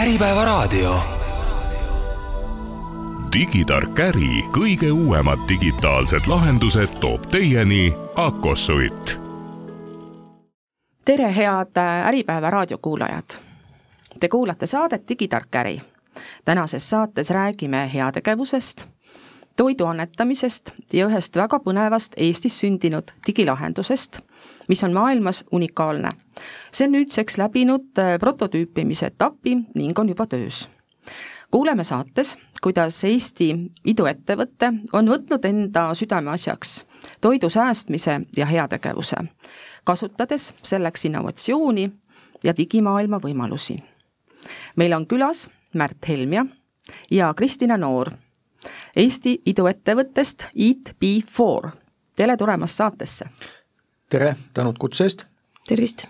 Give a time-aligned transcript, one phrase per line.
[0.00, 0.94] Äripäevaraadio.
[3.32, 9.20] digitark äri kõige uuemad digitaalsed lahendused toob teieni Akosuit.
[11.04, 11.76] tere, head
[12.06, 13.36] Äripäeva raadiokuulajad!
[14.20, 15.80] Te kuulate saadet Digitark äri.
[16.44, 18.86] tänases saates räägime heategevusest,
[19.56, 24.18] toidu annetamisest ja ühest väga põnevast Eestis sündinud digilahendusest
[24.70, 26.08] mis on maailmas unikaalne.
[26.72, 30.68] see on nüüdseks läbinud äh, prototüüpimise etapi ning on juba töös.
[31.50, 33.48] kuuleme saates, kuidas Eesti
[33.84, 36.86] iduettevõte on võtnud enda südameasjaks
[37.20, 39.16] toidu säästmise ja heategevuse,
[39.84, 41.90] kasutades selleks innovatsiooni
[42.44, 43.76] ja digimaailma võimalusi.
[44.76, 46.46] meil on külas Märt Helmja
[47.10, 48.10] ja Kristina Noor
[48.96, 51.70] Eesti iduettevõttest Eat-B4.
[52.16, 53.24] tere tulemast saatesse!
[54.10, 55.24] Tere, tänud kutse eest!
[55.68, 56.04] tervist!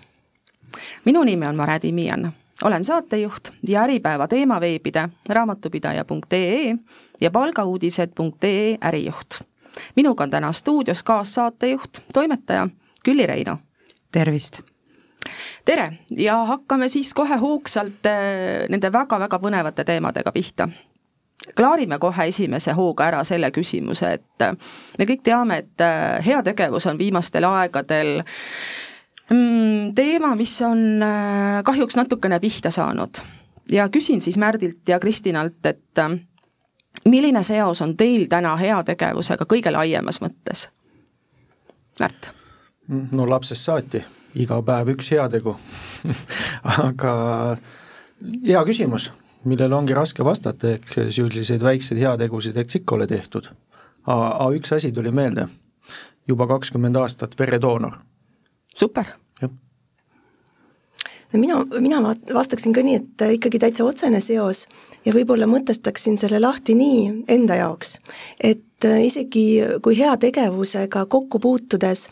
[1.05, 2.31] minu nimi on Mare Timian,
[2.63, 6.75] olen saatejuht ja Äripäeva teemaveebide raamatupidaja.ee
[7.21, 9.41] ja palgauudised.ee ärijuht.
[9.95, 12.67] minuga on täna stuudios kaassaatejuht, toimetaja
[13.05, 13.57] Külli Reino.
[14.11, 14.61] tervist!
[15.65, 20.69] tere ja hakkame siis kohe hoogsalt eh, nende väga-väga põnevate teemadega pihta
[21.55, 24.55] klaarime kohe esimese hooga ära selle küsimuse, et äh,
[24.99, 28.21] me kõik teame, et äh, heategevus on viimastel aegadel
[29.29, 33.23] mm, teema, mis on äh, kahjuks natukene pihta saanud.
[33.71, 36.03] ja küsin siis Märdilt ja Kristinalt, et
[37.05, 40.69] milline seos on teil täna heategevusega kõige laiemas mõttes?
[41.99, 42.31] Märt?
[43.11, 44.03] no lapsest saati,
[44.35, 45.55] iga päev üks heategu
[46.87, 47.13] aga
[48.45, 49.11] hea küsimus
[49.43, 53.49] millele ongi raske vastata, ehk selliseid väikseid heategusid eks ikka ole tehtud.
[54.07, 55.47] aga üks asi tuli meelde,
[56.27, 57.97] juba kakskümmend aastat veredoonor.
[58.75, 59.05] super.
[61.33, 62.01] mina, mina
[62.33, 64.67] vastaksin ka nii, et ikkagi täitsa otsene seos
[65.05, 67.97] ja võib-olla mõtestaksin selle lahti nii enda jaoks,
[68.39, 72.09] et isegi kui heategevusega kokku puutudes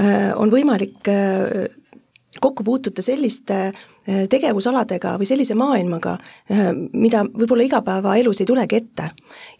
[0.00, 1.68] äh, on võimalik äh,
[2.40, 6.16] kokku puutuda selliste Äh, tegevusaladega või sellise maailmaga,
[6.50, 9.10] äh, mida võib-olla igapäevaelus ei tulegi ette.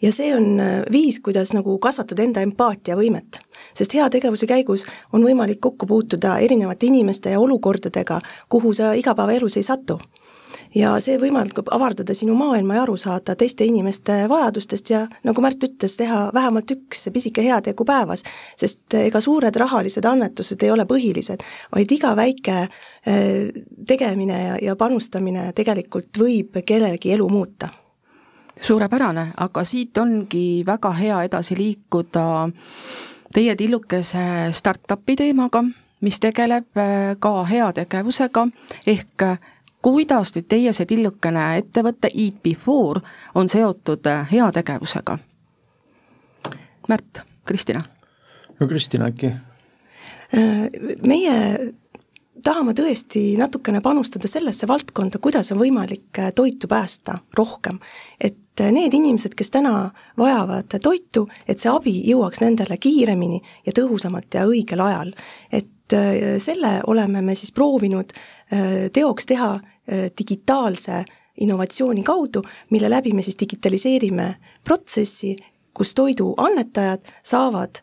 [0.01, 3.39] ja see on äh, viis, kuidas nagu kasvatada enda empaatiavõimet.
[3.73, 8.19] sest heategevuse käigus on võimalik kokku puutuda erinevate inimeste ja olukordadega,
[8.49, 9.99] kuhu sa igapäevaelus ei satu
[10.77, 15.63] ja see võimaldab avardada sinu maailma ja aru saada teiste inimeste vajadustest ja nagu Märt
[15.63, 18.23] ütles, teha vähemalt üks pisike heategu päevas,
[18.59, 21.43] sest ega suured rahalised annetused ei ole põhilised,
[21.73, 23.49] vaid iga väike eh,
[23.87, 27.71] tegemine ja, ja panustamine tegelikult võib kellelegi elu muuta.
[28.57, 32.23] Suurepärane, aga siit ongi väga hea edasi liikuda
[33.33, 35.61] teie tillukese startup'i teemaga,
[36.01, 38.49] mis tegeleb eh, ka heategevusega,
[38.87, 39.29] ehk
[39.81, 43.01] kuidas nüüd teie see tillukene ettevõte Eat Before
[43.35, 45.17] on seotud äh, heategevusega?
[46.89, 47.83] Märt, Kristina?
[48.59, 49.33] no Kristina äkki?
[50.37, 50.67] Äh,
[51.07, 51.73] meie
[52.43, 57.79] tahame tõesti natukene panustada sellesse valdkonda, kuidas on võimalik äh, toitu päästa rohkem.
[58.21, 64.33] et need inimesed, kes täna vajavad toitu, et see abi jõuaks nendele kiiremini ja tõhusamalt
[64.33, 65.13] ja õigel ajal.
[65.51, 65.69] et
[66.37, 68.13] selle oleme me siis proovinud
[68.93, 69.59] teoks teha
[70.19, 71.05] digitaalse
[71.39, 75.35] innovatsiooni kaudu, mille läbi me siis digitaliseerime protsessi,
[75.73, 77.81] kus toidu annetajad saavad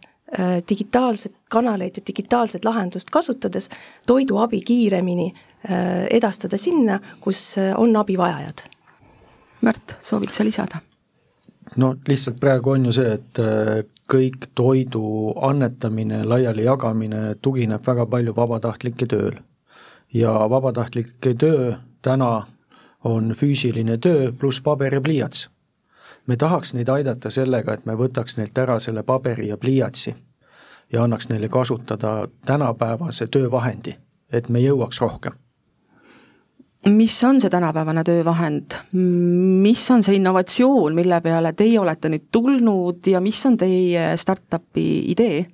[0.68, 3.68] digitaalset kanaleid ja digitaalset lahendust kasutades
[4.06, 5.32] toiduabi kiiremini
[6.10, 8.66] edastada sinna, kus on abivajajad.
[9.60, 10.82] Märt, soovid sa lisada?
[11.76, 13.40] No lihtsalt praegu on ju see, et
[14.10, 19.40] kõik toidu annetamine, laiali jagamine tugineb väga palju vabatahtlike tööl.
[20.14, 22.46] ja vabatahtlike töö täna
[23.04, 25.48] on füüsiline töö pluss paber ja pliiats.
[26.26, 30.14] me tahaks neid aidata sellega, et me võtaks neilt ära selle paberi ja pliiatsi
[30.92, 33.96] ja annaks neile kasutada tänapäevase töövahendi,
[34.32, 35.43] et me jõuaks rohkem
[36.88, 38.74] mis on see tänapäevane töövahend,
[39.62, 44.86] mis on see innovatsioon, mille peale teie olete nüüd tulnud ja mis on teie startup'i
[45.12, 45.46] idee?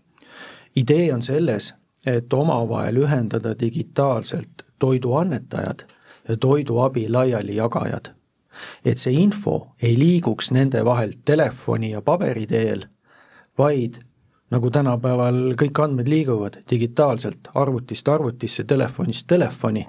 [0.76, 1.72] idee on selles,
[2.06, 5.84] et omavahel ühendada digitaalselt toiduannetajad
[6.28, 8.14] ja toiduabi laialijagajad.
[8.84, 12.84] et see info ei liiguks nende vahel telefoni ja paberi teel,
[13.58, 14.00] vaid
[14.50, 19.86] nagu tänapäeval kõik andmed liiguvad digitaalselt arvutist arvutisse, telefonist telefoni,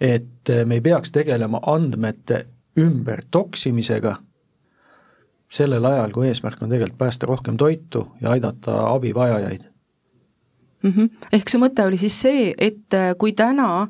[0.00, 2.46] et me ei peaks tegelema andmete
[2.78, 4.16] ümber toksimisega
[5.54, 9.68] sellel ajal, kui eesmärk on tegelikult päästa rohkem toitu ja aidata abivajajaid
[10.82, 10.90] mm.
[10.90, 11.26] -hmm.
[11.32, 13.86] ehk su mõte oli siis see, et kui täna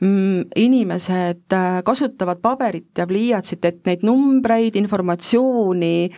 [0.00, 6.10] mm, inimesed äh, kasutavad paberit ja pliiatsit, et neid numbreid, informatsiooni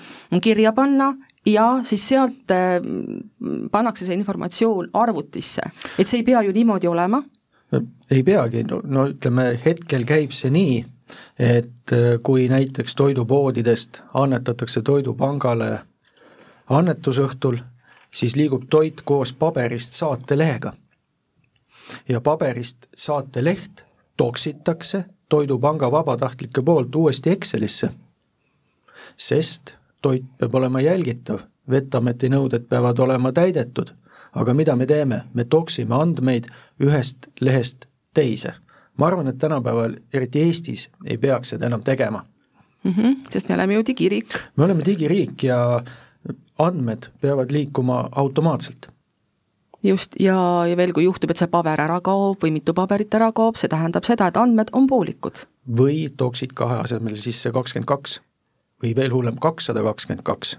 [0.43, 1.13] kirja panna
[1.47, 2.79] ja siis sealt äh,
[3.71, 7.23] pannakse see informatsioon arvutisse, et see ei pea ju niimoodi olema.
[8.11, 10.79] Ei peagi, no, no ütleme, hetkel käib see nii,
[11.39, 15.79] et äh, kui näiteks toidupoodidest annetatakse Toidupangale
[16.69, 17.59] annetusõhtul,
[18.15, 20.73] siis liigub toit koos paberist saatelehega.
[22.09, 23.85] ja paberist saateleht
[24.17, 27.91] toksitakse Toidupanga vabatahtlike poolt uuesti Excelisse,
[29.17, 31.41] sest toit peab olema jälgitav,
[31.71, 33.91] Vetameti nõuded peavad olema täidetud,
[34.33, 36.47] aga mida me teeme, me toksime andmeid
[36.81, 38.55] ühest lehest teise.
[38.97, 42.25] ma arvan, et tänapäeval, eriti Eestis, ei peaks seda enam tegema
[42.85, 42.93] mm.
[42.93, 44.39] -hmm, sest me oleme ju digiriik.
[44.57, 45.83] me oleme digiriik ja
[46.59, 48.89] andmed peavad liikuma automaatselt
[49.83, 53.31] just, ja, ja veel, kui juhtub, et see paber ära kaob või mitu paberit ära
[53.33, 55.47] kaob, see tähendab seda, et andmed on poolikud.
[55.79, 58.21] või tooksid kahe asemel sisse kakskümmend kaks
[58.83, 60.59] või veel hullem, kakssada kakskümmend kaks.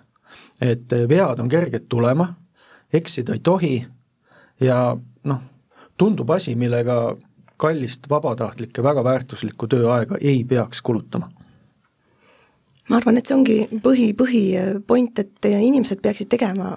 [0.62, 2.34] et vead on kerged tulema,
[2.94, 3.88] eksida ei tohi
[4.60, 5.42] ja noh,
[5.98, 7.18] tundub asi, millega
[7.60, 11.30] kallist vabatahtlikke väga väärtuslikku tööaega ei peaks kulutama
[12.90, 16.74] ma arvan, et see ongi põhi, põhipoint, et inimesed peaksid tegema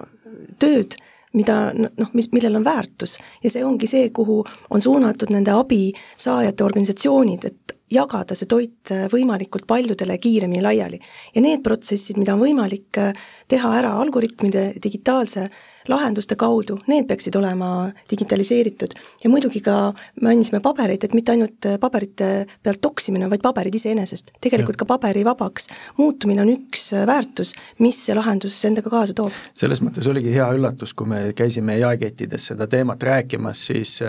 [0.61, 0.95] tööd,
[1.33, 6.65] mida noh, mis, millel on väärtus ja see ongi see, kuhu on suunatud nende abisaajate
[6.65, 10.99] organisatsioonid, et jagada see toit äh, võimalikult paljudele kiiremini laiali.
[11.35, 13.13] ja need protsessid, mida on võimalik äh,
[13.49, 15.49] teha ära algoritmide digitaalse
[15.89, 18.93] lahenduste kaudu, need peaksid olema digitaliseeritud.
[19.23, 24.31] ja muidugi ka mainisime pabereid, et mitte ainult äh, paberite pealt toksimine, vaid paberid iseenesest.
[24.41, 24.83] tegelikult ja.
[24.83, 29.31] ka paberivabaks muutumine on üks väärtus, mis see lahendus endaga kaasa toob.
[29.53, 33.99] selles mõttes oligi hea üllatus, kui me käisime jaekettides seda teemat rääkimas, siis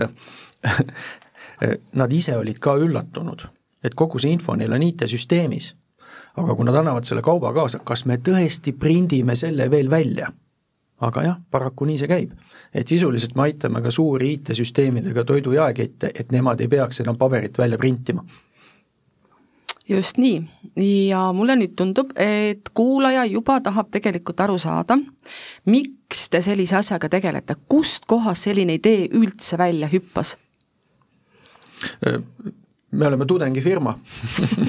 [2.00, 3.46] nad ise olid ka üllatunud
[3.84, 5.72] et kogu see info neil on IT-süsteemis.
[6.34, 10.32] aga kui nad annavad selle kauba kaasa, kas me tõesti prindime selle veel välja?
[11.04, 12.32] Aga jah, paraku nii see käib.
[12.74, 17.78] et sisuliselt me aitame ka suuri IT-süsteemidega toidujaekette, et nemad ei peaks enam paberit välja
[17.78, 18.24] printima
[19.88, 20.42] just nii,
[21.06, 24.96] ja mulle nüüd tundub, et kuulaja juba tahab tegelikult aru saada,
[25.68, 30.36] miks te sellise asjaga tegelete, kust kohast selline idee üldse välja hüppas?
[32.94, 33.98] Me oleme tudengifirma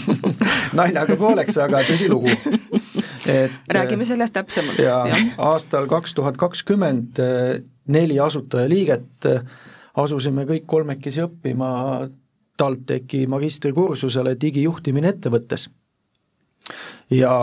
[0.78, 2.34] naljaga pooleks, aga tõsilugu.
[3.72, 4.80] Räägime sellest täpsemalt.
[4.80, 9.42] ja, ja aastal kaks tuhat kakskümmend eh, neli asutajaliiget eh,
[9.96, 11.70] asusime kõik kolmekesi õppima
[12.58, 15.70] TalTechi magistrikursusele digijuhtimine ettevõttes.
[17.10, 17.34] ja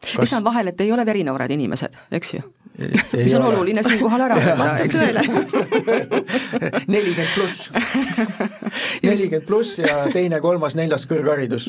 [0.00, 0.18] kas...
[0.20, 2.46] lisan vahele, et ei ole verinoored inimesed, eks ju?
[2.78, 3.56] Mis on ole.
[3.56, 4.38] oluline siinkohal ära
[4.94, 5.24] tõele.
[6.94, 7.70] nelikümmend pluss,
[9.02, 11.68] nelikümmend pluss ja teine, kolmas, neljas kõrgharidus.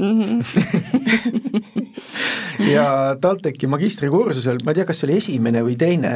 [2.72, 2.86] Ja
[3.22, 6.14] TalTechi magistrikursusel, ma ei tea, kas see oli esimene või teine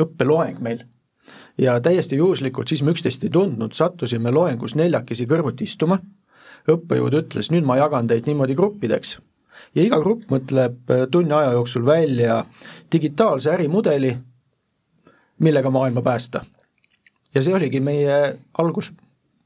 [0.00, 0.86] õppeloeng meil
[1.58, 5.98] ja täiesti juhuslikult, siis me üksteist ei tundnud, sattusime loengus neljakesi kõrvuti istuma,
[6.70, 9.18] õppejõud ütles, nüüd ma jagan teid niimoodi gruppideks.
[9.76, 12.42] Ja iga grupp mõtleb tunni aja jooksul välja
[12.92, 14.16] digitaalse ärimudeli
[15.38, 16.44] millega maailma päästa.
[17.34, 18.92] ja see oligi meie algus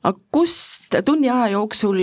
[0.06, 1.98] aga kust tunni aja jooksul,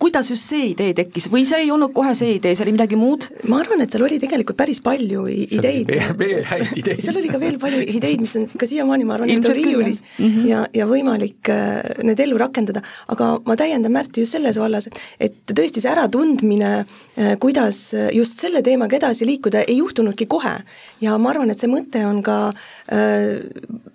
[0.00, 2.98] kuidas just see idee tekkis või see ei olnud kohe see idee, see oli midagi
[2.98, 3.26] muud?
[3.50, 5.90] ma arvan, et seal oli tegelikult päris palju ideid.
[6.20, 7.02] veel häid ideid.
[7.04, 10.02] seal oli ka veel palju ideid, mis on ka siiamaani, ma arvan, et on riiulis
[10.06, 10.48] mm -hmm.
[10.48, 14.88] ja, ja võimalik äh, need ellu rakendada, aga ma täiendan Märti just selles vallas,
[15.20, 16.72] et tõesti see äratundmine,
[17.18, 20.60] äh, kuidas just selle teemaga edasi liikuda, ei juhtunudki kohe.
[21.00, 22.52] ja ma arvan, et see mõte on ka
[22.92, 23.44] äh,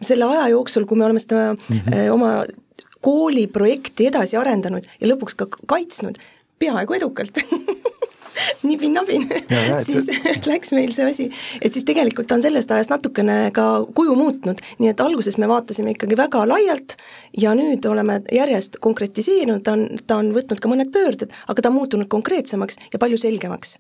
[0.02, 2.12] selle aja jooksul, kui me oleme seda mm -hmm.
[2.12, 2.44] oma
[3.02, 6.20] kooliprojekti edasi arendanud ja lõpuks ka kaitsnud,
[6.62, 7.42] peaaegu edukalt
[8.68, 9.28] nibin-nabin
[9.86, 10.36] siis see...
[10.52, 11.28] läks meil see asi,
[11.62, 13.66] et siis tegelikult on sellest ajast natukene ka
[13.98, 16.96] kuju muutnud, nii et alguses me vaatasime ikkagi väga laialt
[17.38, 21.72] ja nüüd oleme järjest konkretiseerinud, ta on, ta on võtnud ka mõned pöörded, aga ta
[21.72, 23.78] on muutunud konkreetsemaks ja palju selgemaks.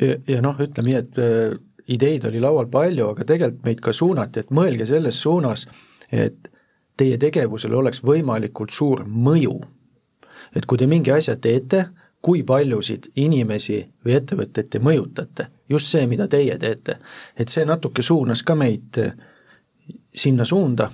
[0.00, 1.56] ja, ja noh, ütleme nii, et äh,
[1.92, 5.66] ideid oli laual palju, aga tegelikult meid ka suunati, et mõelge selles suunas,
[6.10, 6.50] et
[6.96, 9.60] teie tegevusel oleks võimalikult suur mõju.
[10.56, 11.88] et kui te mingi asja teete,
[12.22, 16.98] kui paljusid inimesi või ettevõtteid te mõjutate, just see, mida teie teete,
[17.36, 18.98] et see natuke suunas ka meid
[20.14, 20.90] sinna suunda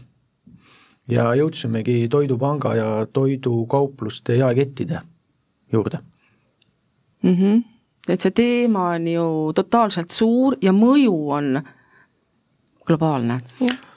[1.09, 5.00] ja jõudsimegi Toidupanga ja toidukaupluste jaekettide
[5.73, 5.99] juurde
[7.23, 7.37] mm.
[7.37, 7.62] -hmm.
[8.09, 11.62] et see teema on ju totaalselt suur ja mõju on
[12.87, 13.38] globaalne.
[13.61, 13.91] jah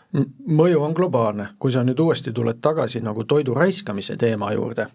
[0.47, 4.87] mõju on globaalne, kui sa nüüd uuesti tuled tagasi nagu toidu raiskamise teema juurde,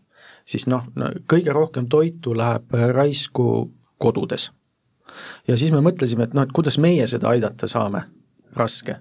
[0.44, 0.86] siis noh,
[1.30, 4.50] kõige rohkem toitu läheb raisku kodudes.
[5.48, 8.02] ja siis me mõtlesime, et noh, et kuidas meie seda aidata saame,
[8.56, 8.96] raske.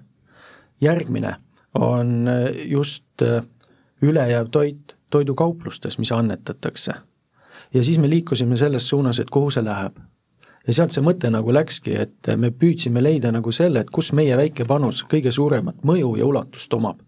[0.80, 1.36] järgmine
[1.74, 2.28] on
[2.66, 3.22] just
[4.02, 6.92] ülejääv toit toidukauplustes, mis annetatakse.
[7.74, 9.96] ja siis me liikusime selles suunas, et kuhu see läheb.
[10.70, 14.36] Ja sealt see mõte nagu läkski, et me püüdsime leida nagu selle, et kus meie
[14.38, 17.00] väike panus kõige suuremat mõju ja ulatust omab.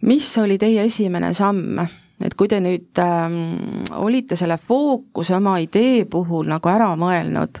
[0.00, 1.78] mis oli teie esimene samm,
[2.24, 3.36] et kui te nüüd ähm,
[4.00, 7.60] olite selle fookuse oma idee puhul nagu ära mõelnud,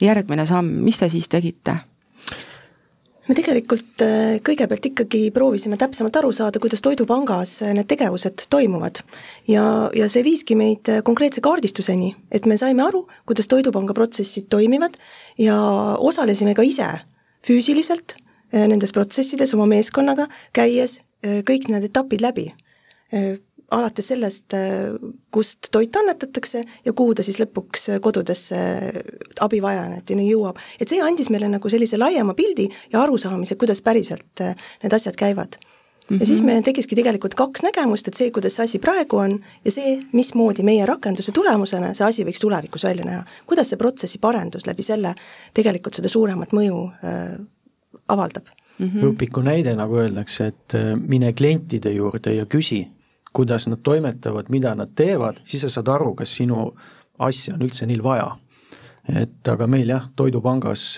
[0.00, 1.76] järgmine samm, mis te siis tegite?
[3.26, 9.02] Me tegelikult äh, kõigepealt ikkagi proovisime täpsemalt aru saada, kuidas Toidupangas äh, need tegevused toimuvad.
[9.48, 9.64] ja,
[9.94, 14.98] ja see viiski meid äh, konkreetse kaardistuseni, et me saime aru, kuidas Toidupanga protsessid toimivad
[15.38, 15.56] ja
[15.98, 16.88] osalesime ka ise
[17.46, 18.16] füüsiliselt
[18.52, 22.46] nendes protsessides oma meeskonnaga, käies kõik need etapid läbi
[23.70, 24.54] alates sellest,
[25.30, 28.58] kust toit annetatakse ja kuhu ta siis lõpuks kodudesse
[29.40, 30.60] abivajajateni jõuab.
[30.80, 34.44] et see andis meile nagu sellise laiema pildi ja arusaamise, kuidas päriselt
[34.82, 35.58] need asjad käivad.
[36.10, 36.20] Mm -hmm.
[36.20, 36.46] ja siis mhm.
[36.46, 40.62] meil tekkiski tegelikult kaks nägemust, et see, kuidas see asi praegu on ja see, mismoodi
[40.62, 43.24] meie rakenduse tulemusena see asi võiks tulevikus välja näha.
[43.46, 45.14] kuidas see protsessi parendus läbi selle
[45.54, 47.40] tegelikult seda suuremat mõju äh,
[48.08, 48.46] avaldab
[48.78, 48.86] mm.
[48.86, 49.02] -hmm.
[49.10, 52.86] õpiku näide, nagu öeldakse, et äh, mine klientide juurde ja küsi
[53.36, 56.70] kuidas nad toimetavad, mida nad teevad, siis sa saad aru, kas sinu
[57.18, 58.36] asja on üldse neil vaja.
[59.06, 60.96] et aga meil jah, Toidupangas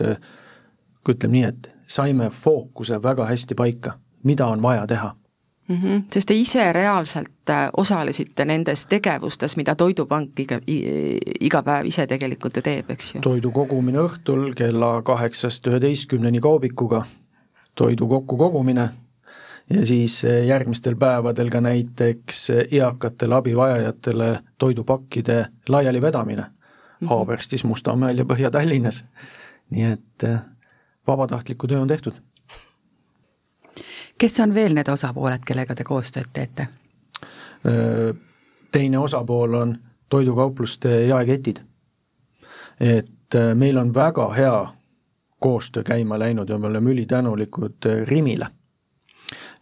[1.09, 5.15] ütleme nii, et saime fookuse väga hästi paika, mida on vaja teha
[5.69, 5.77] mm.
[5.77, 6.03] -hmm.
[6.13, 10.61] sest te ise reaalselt äh, osalesite nendes tegevustes, mida Toidupank iga,
[11.41, 13.21] iga päev ise tegelikult ju teeb, eks ju?
[13.21, 17.05] toidu kogumine õhtul kella kaheksast üheteistkümneni kaubikuga,
[17.75, 18.89] toidu kokkukogumine
[19.71, 27.09] ja siis eh, järgmistel päevadel ka näiteks eh, eakatele abivajajatele toidupakkide laialivedamine mm -hmm.
[27.09, 29.05] Haaberstis, Mustamäel ja Põhja-Tallinnas.
[29.71, 30.39] nii et eh,
[31.07, 32.13] vabatahtlikku töö on tehtud.
[34.19, 36.67] kes on veel need osapooled, kellega te koostööd teete?
[38.73, 41.57] teine osapool on toidukaupluste jaeketid.
[42.81, 44.75] et meil on väga hea
[45.39, 48.47] koostöö käima läinud ja me oleme ülitänulikud Rimile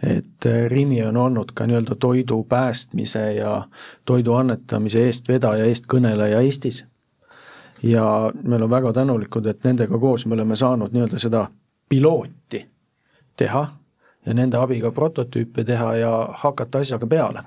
[0.03, 3.69] et äh, Rimi on olnud ka nii-öelda toidu päästmise ja
[4.05, 6.85] toidu annetamise eestvedaja, eestkõneleja Eestis.
[7.83, 11.49] ja me oleme väga tänulikud, et nendega koos me oleme saanud nii-öelda seda
[11.89, 12.67] pilooti
[13.37, 13.67] teha
[14.27, 17.43] ja nende abiga prototüüpe teha ja hakata asjaga peale.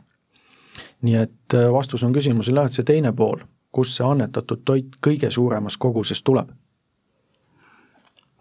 [1.01, 3.37] nii et äh, vastus on küsimusele jah, et see teine pool,
[3.71, 6.49] kust see annetatud toit kõige suuremas koguses tuleb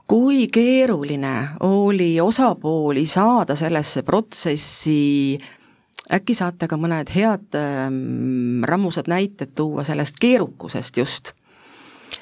[0.08, 5.38] kui keeruline oli osapooli saada sellesse protsessi,
[6.12, 11.34] äkki saate ka mõned head ähm, rammusad näited tuua sellest keerukusest just?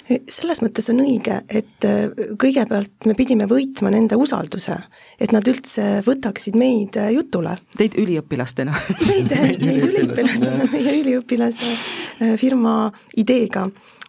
[0.07, 4.77] selles mõttes on õige, et äh, kõigepealt me pidime võitma nende usalduse,
[5.19, 7.57] et nad üldse võtaksid meid äh, jutule.
[7.79, 8.75] Teid üliõpilastena
[9.09, 13.67] meid, meid üliõpilastena, meie üliõpilase äh, firma ideega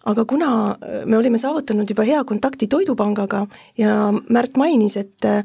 [0.08, 0.50] aga kuna
[0.82, 3.46] äh, me olime saavutanud juba hea kontakti Toidupangaga
[3.78, 5.44] ja Märt mainis, et äh,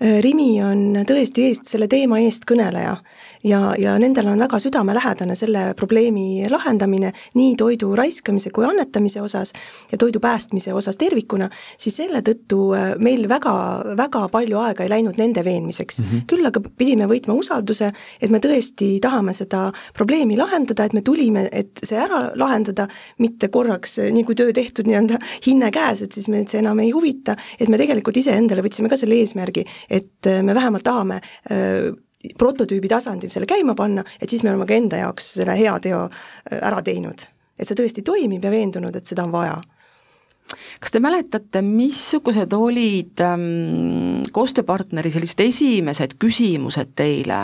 [0.00, 2.96] Rimi on tõesti eest, selle teema eestkõneleja
[3.44, 9.52] ja, ja nendel on väga südamelähedane selle probleemi lahendamine nii toidu raiskamise kui annetamise osas
[9.92, 13.54] ja toidu päästmise osas tervikuna, siis selle tõttu äh, meil väga,
[13.96, 16.06] väga palju aega ei läinud nende veenmiseks mm.
[16.10, 16.24] -hmm.
[16.30, 21.48] küll aga pidime võitma usalduse, et me tõesti tahame seda probleemi lahendada, et me tulime,
[21.52, 26.12] et see ära lahendada, mitte korraks, äh, nii kui töö tehtud, nii-öelda hinne käes, et
[26.12, 30.26] siis meid see enam ei huvita, et me tegelikult iseendale võtsime ka selle eesmärgi, et
[30.30, 31.20] äh, me vähemalt tahame
[32.38, 36.06] prototüübi tasandil selle käima panna, et siis me oleme ka enda jaoks selle hea teo
[36.08, 37.28] äh, ära teinud.
[37.58, 39.60] et see tõesti toimib ja veendunud, et seda on vaja
[40.80, 47.38] kas te mäletate, missugused olid ähm, koostööpartneri sellised esimesed küsimused teile,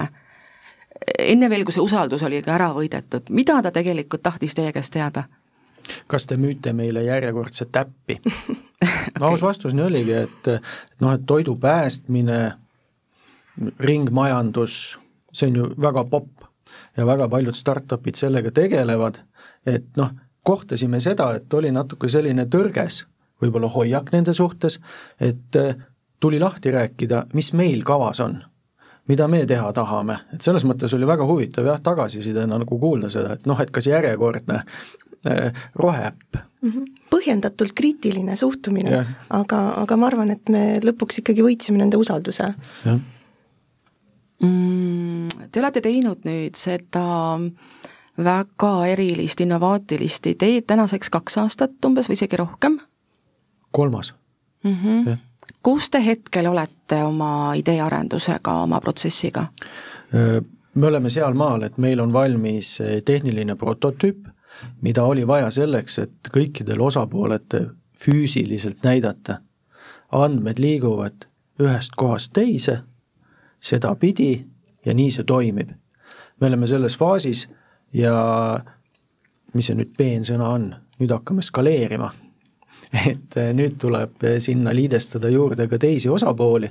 [1.19, 4.93] enne veel, kui see usaldus oli ka ära võidetud, mida ta tegelikult tahtis teie käest
[4.93, 5.25] teada?
[6.11, 8.57] Kas te müüte meile järjekordset täppi okay.?
[9.21, 10.51] aus vastus nii oligi, et
[11.01, 12.41] noh, et toidu päästmine
[13.81, 14.99] ringmajandus,
[15.33, 16.47] see on ju väga popp
[16.97, 19.21] ja väga paljud startup'id sellega tegelevad,
[19.67, 20.13] et noh,
[20.47, 23.05] kohtasime seda, et oli natuke selline tõrges
[23.41, 24.79] võib-olla hoiak nende suhtes,
[25.21, 25.77] et eh,
[26.21, 28.39] tuli lahti rääkida, mis meil kavas on,
[29.11, 33.37] mida me teha tahame, et selles mõttes oli väga huvitav jah, tagasisidena nagu kuulda seda,
[33.37, 36.41] et noh, et kas järjekordne äh, roheäpp.
[36.63, 36.85] -hmm.
[37.11, 42.53] põhjendatult kriitiline suhtumine, aga, aga ma arvan, et me lõpuks ikkagi võitsime nende usalduse.
[44.43, 47.41] Mm, te olete teinud nüüd seda
[48.21, 52.79] väga erilist innovaatilist ideed, tänaseks kaks aastat umbes või isegi rohkem
[53.71, 54.15] kolmas
[54.65, 54.75] mm.
[54.75, 55.17] -hmm.
[55.63, 59.47] Kus te hetkel olete oma ideearendusega, oma protsessiga?
[60.75, 64.27] me oleme sealmaal, et meil on valmis tehniline prototüüp,
[64.83, 67.57] mida oli vaja selleks, et kõikidele osapooled
[68.01, 69.41] füüsiliselt näidata.
[70.13, 71.27] andmed liiguvad
[71.61, 72.81] ühest kohast teise,
[73.61, 74.47] sedapidi
[74.87, 75.71] ja nii see toimib.
[76.41, 77.49] me oleme selles faasis
[77.93, 78.61] ja
[79.55, 82.13] mis see nüüd peensõna on, nüüd hakkame skaleerima
[82.93, 86.71] et eh, nüüd tuleb eh, sinna liidestada juurde ka teisi osapooli,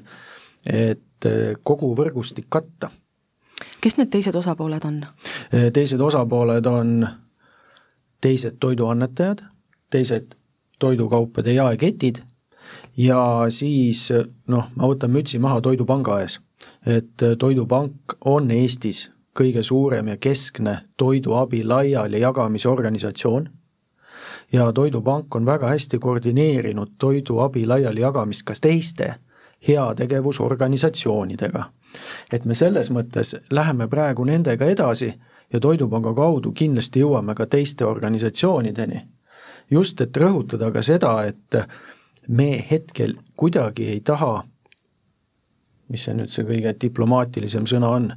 [0.67, 2.91] et eh, kogu võrgustik katta.
[3.81, 5.05] kes need teised osapooled on?
[5.73, 7.07] teised osapooled on
[8.21, 9.43] teised toiduannetajad,
[9.89, 10.35] teised
[10.79, 12.21] toidukaupade jaeketid
[12.97, 14.09] ja siis
[14.47, 16.39] noh, ma võtan mütsi maha Toidupanga ees,
[16.85, 19.09] et Toidupank on Eestis
[19.39, 23.47] kõige suurem ja keskne toiduabi laiali jagamise organisatsioon
[24.51, 29.15] ja Toidupank on väga hästi koordineerinud toiduabi laialijagamist ka teiste
[29.67, 31.63] heategevusorganisatsioonidega.
[32.33, 35.13] et me selles mõttes läheme praegu nendega edasi
[35.53, 39.07] ja Toidupanga kaudu kindlasti jõuame ka teiste organisatsioonideni.
[39.71, 41.55] just, et rõhutada ka seda, et
[42.27, 44.43] me hetkel kuidagi ei taha,
[45.89, 48.13] mis see nüüd see kõige diplomaatilisem sõna on,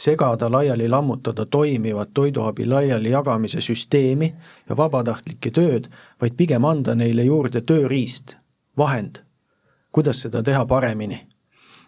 [0.00, 4.34] segada, laiali lammutada toimivat toiduabi laialijagamise süsteemi
[4.68, 5.90] ja vabatahtlike tööd,
[6.20, 8.36] vaid pigem anda neile juurde tööriist,
[8.78, 9.20] vahend,
[9.92, 11.26] kuidas seda teha paremini.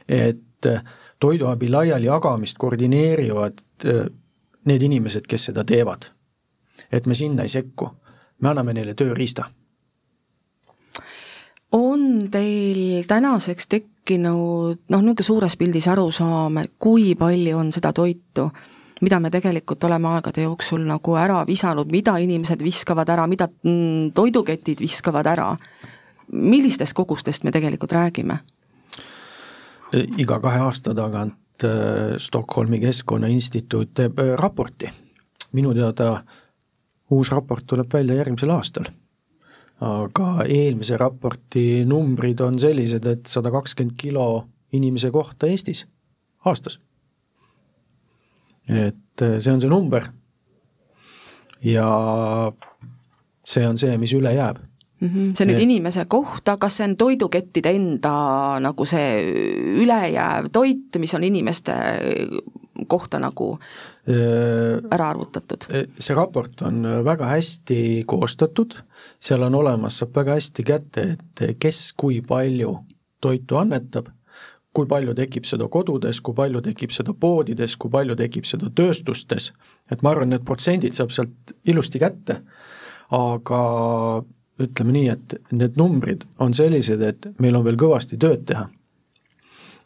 [0.09, 0.83] et äh,
[1.21, 4.07] toiduabi laialijagamist koordineerivad äh,
[4.65, 6.05] need inimesed, kes seda teevad.
[6.93, 7.91] et me sinna ei sekku,
[8.41, 9.45] me anname neile tööriista
[11.73, 18.49] on teil tänaseks tekkinud noh, niisugune suures pildis arusaam, et kui palju on seda toitu,
[19.03, 24.13] mida me tegelikult oleme aegade jooksul nagu ära visanud, mida inimesed viskavad ära, mida mm,
[24.15, 25.53] toiduketid viskavad ära,
[26.33, 28.41] millistest kogustest me tegelikult räägime?
[29.93, 34.89] iga kahe aasta tagant äh, Stockholmi Keskkonnainstituut teeb äh, raporti.
[35.53, 36.23] minu teada
[37.11, 38.89] uus raport tuleb välja järgmisel aastal
[39.83, 44.27] aga eelmise raporti numbrid on sellised, et sada kakskümmend kilo
[44.73, 45.87] inimese kohta Eestis
[46.47, 46.79] aastas.
[48.69, 50.03] et äh, see on see number.
[51.63, 52.53] ja
[53.45, 54.59] see on see, mis üle jääb
[55.01, 55.09] mm.
[55.09, 55.35] -hmm.
[55.37, 55.67] see nüüd et...
[55.67, 58.15] inimese kohta, kas see on toidukettide enda
[58.61, 59.35] nagu see
[59.83, 61.75] ülejääv toit, mis on inimeste
[62.89, 63.55] kohta nagu
[64.07, 65.69] ära arvutatud?
[65.99, 68.75] see raport on väga hästi koostatud,
[69.23, 72.75] seal on olemas, saab väga hästi kätte, et kes kui palju
[73.23, 74.11] toitu annetab,
[74.73, 79.51] kui palju tekib seda kodudes, kui palju tekib seda poodides, kui palju tekib seda tööstustes,
[79.93, 82.41] et ma arvan, need protsendid saab sealt ilusti kätte,
[83.13, 83.63] aga
[84.63, 88.69] ütleme nii, et need numbrid on sellised, et meil on veel kõvasti tööd teha.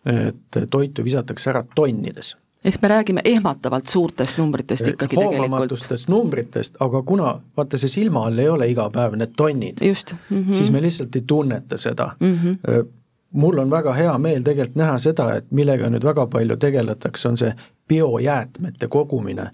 [0.06, 6.08] et toitu visatakse ära tonnides ehk me räägime ehmatavalt suurtest numbritest ikkagi tegelikult.
[6.08, 10.54] numbritest, aga kuna vaata, see silma all ei ole iga päev need tonnid, mm -hmm.
[10.54, 12.34] siis me lihtsalt ei tunneta seda mm.
[12.34, 12.88] -hmm.
[13.32, 17.36] mul on väga hea meel tegelikult näha seda, et millega nüüd väga palju tegeletakse, on
[17.36, 17.54] see
[17.88, 19.50] biojäätmete kogumine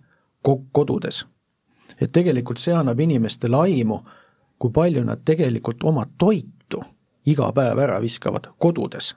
[0.73, 1.27] kodudes.
[2.01, 4.01] et tegelikult see annab inimestele aimu,
[4.59, 6.85] kui palju nad tegelikult oma toitu
[7.27, 9.17] iga päev ära viskavad kodudes.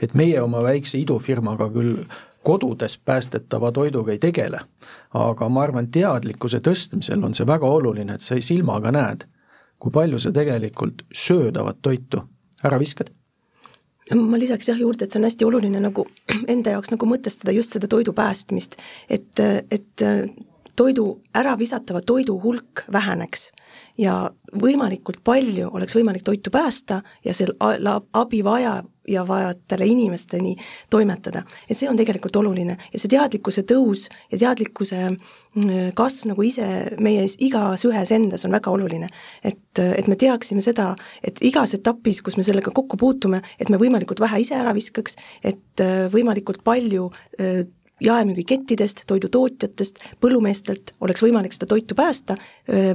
[0.00, 1.96] et meie oma väikse idufirmaga küll
[2.42, 4.60] kodudes päästetava toiduga ei tegele.
[5.14, 9.24] aga ma arvan, teadlikkuse tõstmisel on see väga oluline, et sa silmaga näed,
[9.78, 12.22] kui palju sa tegelikult söödavat toitu
[12.64, 13.10] ära viskad
[14.12, 16.04] ma lisaks jah juurde, et see on hästi oluline nagu
[16.52, 18.76] enda jaoks nagu mõtestada just seda toidu päästmist,
[19.08, 20.04] et, et
[20.76, 23.50] toidu, äravisatava toidu hulk väheneks
[23.98, 27.54] ja võimalikult palju oleks võimalik toitu päästa ja sel
[28.12, 30.56] abivaja ja vajajatele inimesteni
[30.90, 31.42] toimetada.
[31.70, 36.68] et see on tegelikult oluline ja see teadlikkuse tõus ja teadlikkuse mm, kasv nagu ise
[37.00, 39.08] meie igas ühes endas on väga oluline.
[39.42, 43.76] et, et me teaksime seda, et igas etapis, kus me sellega kokku puutume, et me
[43.76, 47.10] võimalikult vähe ise ära viskaks, et võimalikult palju
[48.02, 52.36] jaemüügikettidest, toidutootjatest, põllumeestelt oleks võimalik seda toitu päästa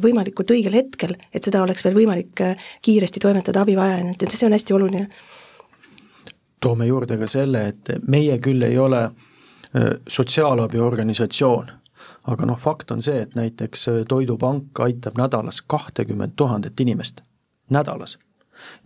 [0.03, 2.43] võimalikult õigel hetkel, et seda oleks veel võimalik
[2.85, 5.07] kiiresti toimetada abivajajani, et see on hästi oluline
[6.59, 9.07] toome juurde ka selle, et meie küll ei ole
[10.09, 11.71] sotsiaalabiorganisatsioon,
[12.31, 17.21] aga noh, fakt on see, et näiteks Toidupank aitab nädalas kahtekümmet tuhandet inimest,
[17.69, 18.17] nädalas.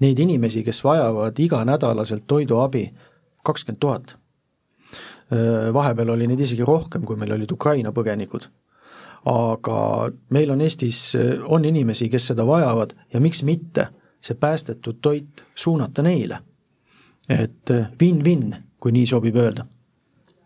[0.04, 2.90] Neid inimesi, kes vajavad iganädalaselt toiduabi,
[3.44, 4.16] kakskümmend tuhat.
[5.74, 8.50] Vahepeal oli neid isegi rohkem, kui meil olid Ukraina põgenikud.
[9.26, 11.16] aga meil on Eestis,
[11.46, 13.88] on inimesi, kes seda vajavad ja miks mitte
[14.22, 16.40] see päästetud toit suunata neile.
[17.30, 17.70] et
[18.02, 19.66] win-win, kui nii sobib öelda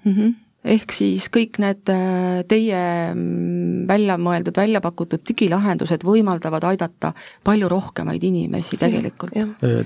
[0.04, 0.12] mm.
[0.12, 2.82] -hmm ehk siis kõik need äh, teie
[3.14, 7.14] mm, välja mõeldud, välja pakutud digilahendused võimaldavad aidata
[7.46, 9.36] palju rohkemaid inimesi tegelikult.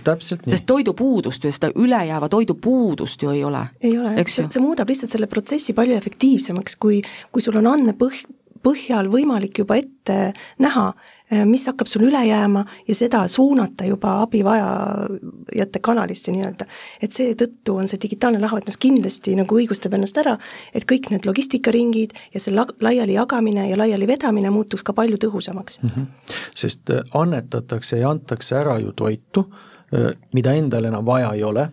[0.04, 0.56] täpselt nii.
[0.56, 3.66] sest toidupuudust või seda ülejääva toidupuudust ju ei ole.
[3.82, 8.26] ei ole, see, see muudab lihtsalt selle protsessi palju efektiivsemaks, kui, kui sul on andmepõh-,
[8.64, 10.20] põhjal võimalik juba ette
[10.64, 16.66] näha, Äh, mis hakkab sul üle jääma ja seda suunata juba abivajajate kanalisse nii-öelda.
[17.02, 20.38] et seetõttu on see digitaalne lahendus kindlasti nagu õigustab ennast ära,
[20.74, 25.18] et kõik need logistikaringid ja see la-, laiali jagamine ja laiali vedamine muutuks ka palju
[25.22, 25.90] tõhusamaks mm.
[25.90, 26.36] -hmm.
[26.56, 29.46] sest äh, annetatakse ja antakse ära ju toitu,
[29.94, 31.70] äh, mida endal enam vaja ei ole,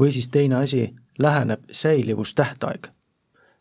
[0.00, 2.88] või siis teine asi, läheneb säilivustähtaeg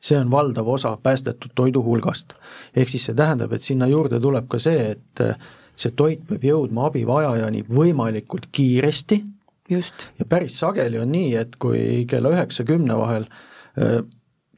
[0.02, 2.34] see on valdav osa päästetud toidu hulgast.
[2.76, 5.36] ehk siis see tähendab, et sinna juurde tuleb ka see, et äh,
[5.76, 9.24] see toit peab jõudma abivajajani võimalikult kiiresti
[9.70, 10.10] just.
[10.20, 14.02] ja päris sageli on nii, et kui kella üheksa, kümne vahel äh,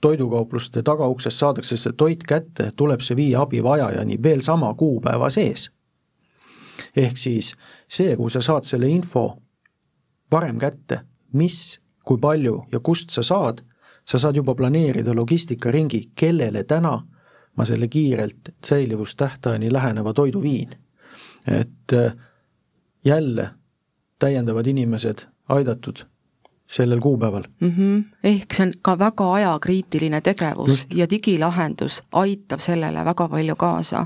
[0.01, 5.69] toidukaupluste tagauksest saadakse see toit kätte, tuleb see viia abivajajani veel sama kuupäeva sees.
[6.95, 7.53] ehk siis
[7.87, 9.27] see, kui sa saad selle info
[10.31, 11.03] varem kätte,
[11.33, 13.61] mis, kui palju ja kust sa saad
[14.05, 17.01] sa saad juba planeerida logistikaringi, kellele täna
[17.55, 20.69] ma selle kiirelt säilivustähtajani läheneva toidu viin.
[21.47, 22.13] et äh,
[23.05, 23.49] jälle
[24.19, 26.05] täiendavad inimesed aidatud
[26.67, 27.73] sellel kuupäeval mm.
[27.77, 28.03] -hmm.
[28.23, 30.93] ehk see on ka väga ajakriitiline tegevus Just.
[30.93, 34.05] ja digilahendus aitab sellele väga palju kaasa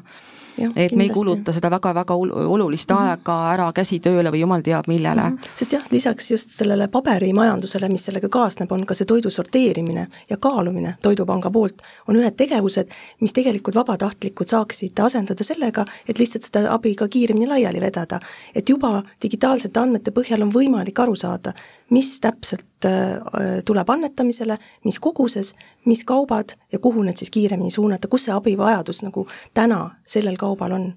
[0.57, 0.95] et kindlasti.
[0.95, 3.09] me ei kuluta seda väga-väga olulist mm -hmm.
[3.09, 5.37] aega ära käsitööle või jumal teab millele mm.
[5.37, 5.49] -hmm.
[5.55, 10.37] sest jah, lisaks just sellele paberimajandusele, mis sellega kaasneb, on ka see toidu sorteerimine ja
[10.37, 12.89] kaalumine Toidupanga poolt, on ühed tegevused,
[13.21, 18.19] mis tegelikult vabatahtlikud saaksid asendada sellega, et lihtsalt seda abi ka kiiremini laiali vedada.
[18.55, 21.53] et juba digitaalsete andmete põhjal on võimalik aru saada,
[21.89, 28.07] mis täpselt äh, tuleb annetamisele, mis koguses, mis kaubad ja kuhu need siis kiiremini suunata,
[28.07, 30.93] kus see abivajadus nagu täna sellel kaubal on.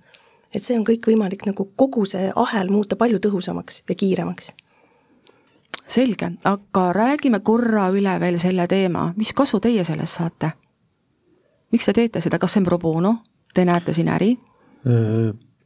[0.54, 4.52] et see on kõik võimalik nagu kogu see ahel muuta palju tõhusamaks ja kiiremaks.
[5.86, 10.50] selge, aga räägime korra üle veel selle teema, mis kasu teie sellest saate?
[11.72, 13.16] miks te teete seda, kas see on pro bono,
[13.54, 14.36] te näete siin äri?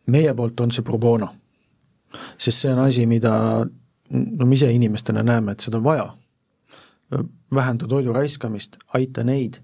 [0.06, 1.28] meie poolt on see pro bono,
[2.38, 3.64] sest see on asi, mida
[4.10, 6.16] no me ise inimestena näeme, et seda on vaja.
[7.54, 9.60] vähenda toidu raiskamist, aita neid,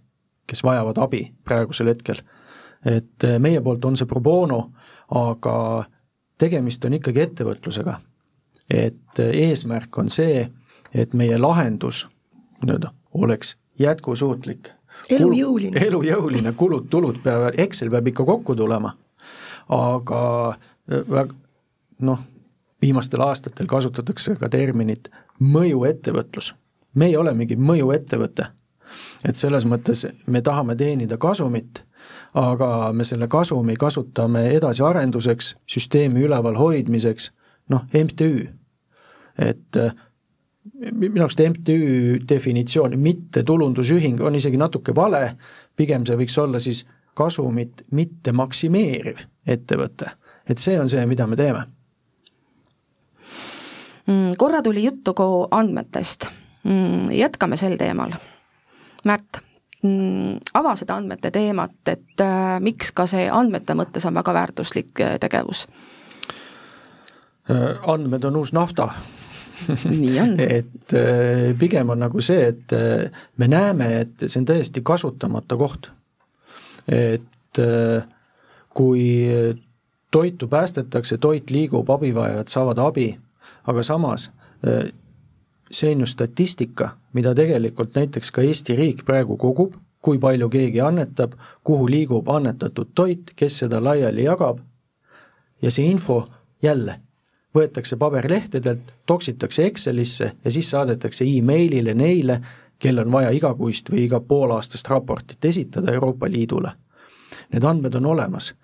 [0.46, 2.22] kes vajavad abi praegusel hetkel.
[2.84, 4.72] et eh, meie poolt on see pro bono,
[5.14, 5.84] aga
[6.38, 8.00] tegemist on ikkagi ettevõtlusega.
[8.70, 10.48] et eh, eesmärk on see,
[10.94, 12.06] et meie lahendus
[12.62, 14.70] nii-öelda oleks jätkusuutlik.
[15.10, 15.86] elujõuline.
[15.86, 18.94] elujõuline, kulud-tulud peavad, Excel peab ikka kokku tulema,
[19.68, 20.22] aga
[20.88, 21.34] eh,
[22.00, 22.18] noh,
[22.82, 26.54] viimastel aastatel kasutatakse ka terminit mõjuettevõtlus.
[26.94, 28.46] meie olemegi mõjuettevõte.
[29.28, 31.82] et selles mõttes me tahame teenida kasumit,
[32.34, 37.30] aga me selle kasumi kasutame edasiarenduseks, süsteemi üleval hoidmiseks,
[37.68, 38.48] noh, MTÜ.
[39.38, 39.76] et
[40.92, 45.36] minu arust MTÜ definitsioon, mittetulundusühing on isegi natuke vale,
[45.76, 50.10] pigem see võiks olla siis kasumit mitte maksimeeriv ettevõte.
[50.46, 51.66] et see on see, mida me teeme
[54.36, 56.26] korra tuli juttu ka andmetest.
[56.64, 58.12] Mm, jätkame sel teemal.
[59.04, 59.40] Märt,
[59.82, 65.00] mm, ava seda andmete teemat, et äh, miks ka see andmete mõttes on väga väärtuslik
[65.00, 65.66] äh, tegevus?
[67.50, 68.90] Äh, andmed on uus nafta
[70.00, 70.94] nii on et
[71.60, 72.72] pigem on nagu see, et
[73.36, 75.90] me näeme, et see on täiesti kasutamata koht.
[76.88, 77.60] et
[78.74, 79.04] kui
[80.10, 83.10] toitu päästetakse, toit liigub, abivajajad saavad abi
[83.66, 84.30] aga samas
[84.66, 84.90] äh,
[85.70, 90.80] see on ju statistika, mida tegelikult näiteks ka Eesti riik praegu kogub, kui palju keegi
[90.80, 94.58] annetab, kuhu liigub annetatud toit, kes seda laiali jagab,
[95.62, 96.24] ja see info
[96.62, 97.00] jälle
[97.54, 102.40] võetakse paberlehtedelt, toksitakse Excelisse ja siis saadetakse emailile neile,
[102.78, 106.72] kel on vaja igakuist või iga poolaastast raportit esitada Euroopa Liidule.
[107.52, 108.54] Need andmed on olemas.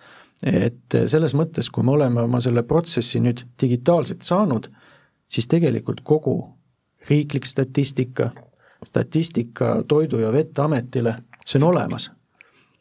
[0.44, 4.68] Et selles mõttes, kui me oleme oma selle protsessi nüüd digitaalselt saanud,
[5.28, 6.36] siis tegelikult kogu
[7.08, 8.30] riiklik statistika,
[8.84, 12.10] statistika Toidu- ja Veteametile, see on olemas.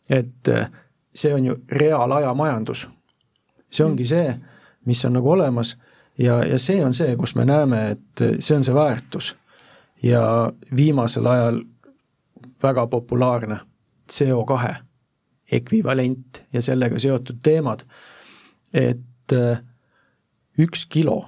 [0.10, 0.70] et eh,
[1.16, 2.88] see on ju reaalajamajandus.
[3.72, 4.40] see ongi see,
[4.86, 5.78] mis on nagu olemas
[6.18, 9.36] ja, ja see on see, kus me näeme, et see on see väärtus.
[10.04, 11.62] ja viimasel ajal
[12.64, 13.60] väga populaarne
[14.12, 14.76] CO2
[15.52, 17.86] ekvivalent ja sellega seotud teemad,
[18.74, 19.62] et äh,
[20.60, 21.26] üks kilo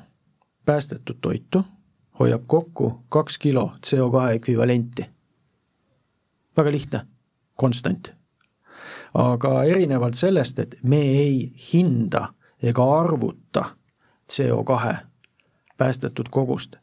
[0.65, 1.63] päästetud toitu
[2.19, 5.06] hoiab kokku kaks kilo CO2 ekvivalenti.
[6.58, 7.01] väga lihtne,
[7.58, 8.13] konstant.
[9.13, 13.75] aga erinevalt sellest, et me ei hinda ega arvuta
[14.34, 14.95] CO2
[15.77, 16.75] päästetud kogust,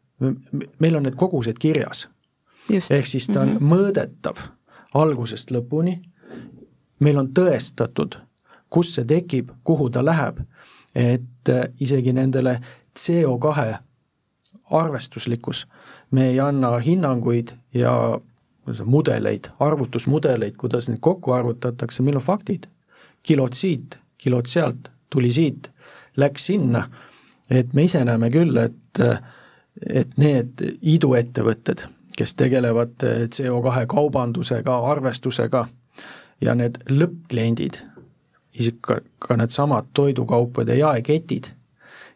[0.79, 2.09] meil on need kogused kirjas.
[2.91, 3.75] ehk siis ta on mm -hmm.
[3.75, 4.37] mõõdetav
[4.95, 6.01] algusest lõpuni,
[7.01, 8.19] meil on tõestatud,
[8.71, 10.41] kus see tekib, kuhu ta läheb,
[10.95, 12.59] et isegi nendele
[12.99, 13.75] CO2
[14.71, 15.67] arvestuslikkus,
[16.11, 18.21] me ei anna hinnanguid ja
[18.85, 22.67] mudeleid, arvutusmudeleid, kuidas neid kokku arvutatakse, meil on faktid.
[23.23, 25.71] kilod siit, kilod sealt, tuli siit,
[26.17, 26.91] läks sinna,
[27.51, 29.01] et me ise näeme küll, et,
[29.89, 33.01] et need iduettevõtted, kes tegelevad
[33.33, 35.67] CO2 kaubandusega, arvestusega
[36.45, 37.81] ja need lõppkliendid,
[38.55, 41.51] isegi ka, ka needsamad toidukaupade jaeketid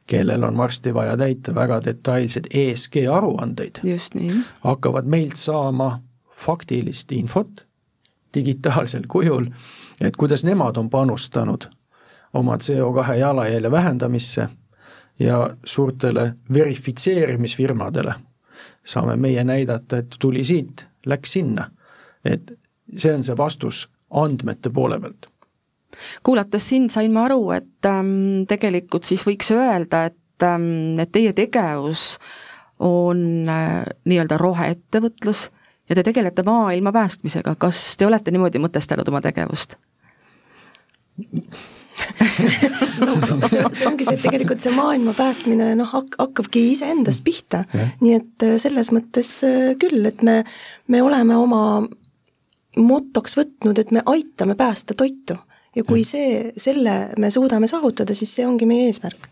[0.08, 3.80] kellel on varsti vaja täita väga detailseid ESG aruandeid,
[4.64, 5.98] hakkavad meilt saama
[6.36, 7.64] faktilist infot
[8.34, 9.50] digitaalsel kujul,
[10.00, 11.68] et kuidas nemad on panustanud
[12.34, 14.48] oma CO2 jalajälje vähendamisse
[15.18, 18.14] ja suurtele verifitseerimisfirmadele
[18.84, 21.70] saame meie näidata, et tuli siit, läks sinna.
[22.24, 22.58] et
[22.96, 25.28] see on see vastus andmete poole pealt.
[26.22, 31.32] Kuulates sind, sain ma aru, et ähm, tegelikult siis võiks öelda, et ähm,, et teie
[31.36, 32.18] tegevus
[32.84, 35.48] on äh, nii-öelda roheettevõtlus
[35.88, 39.78] ja te tegelete maailma päästmisega, kas te olete niimoodi mõtestanud oma tegevust?
[41.18, 43.14] No,
[43.50, 47.64] see, see ongi see, et tegelikult see maailma päästmine noh, hak-, hakkabki iseendast pihta.
[48.04, 50.42] nii et äh, selles mõttes äh, küll, et me,
[50.86, 51.62] me oleme oma
[52.76, 55.38] motoks võtnud, et me aitame päästa toitu.
[55.76, 59.28] Ja kui see, selle me suudame saavutada, siis see ongi meie eesmärk.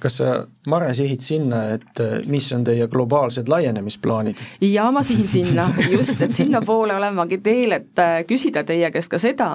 [0.00, 4.38] Kas sa, Mare, sihid sinna, et eh, mis on teie globaalsed laienemisplaanid?
[4.64, 9.12] jaa, ma sihin sinna, just, et sinnapoole olen magi teel, et eh, küsida teie käest
[9.12, 9.50] ka seda,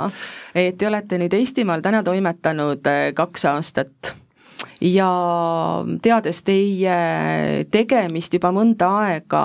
[0.53, 4.13] et te olete nüüd Eestimaal täna toimetanud kaks aastat.
[4.81, 5.09] Ja
[6.01, 6.95] teades teie
[7.73, 9.43] tegemist juba mõnda aega,